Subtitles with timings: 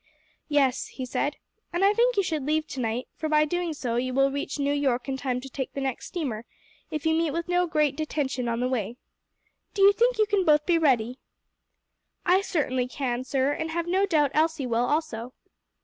[0.49, 1.37] "Yes," he said;
[1.71, 4.57] "and I think you should leave to night; for by so doing you will reach
[4.57, 6.43] New York in time to take the next steamer,
[6.89, 8.97] if you meet with no great detention on the way.
[9.75, 11.19] Do you think you can both be ready?"
[12.25, 15.33] "I certainly can, sir, and have no doubt Elsie will also."